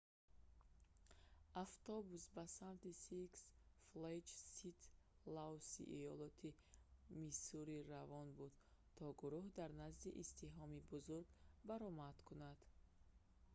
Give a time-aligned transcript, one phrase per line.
[1.63, 3.29] автобус ба самти six
[3.89, 4.79] flags st.
[5.35, 6.49] louis‑и иёлоти
[7.19, 8.53] миссури равон буд
[8.95, 11.27] то гурӯҳ дар назди издиҳоми бузург
[11.69, 12.59] баромад кунад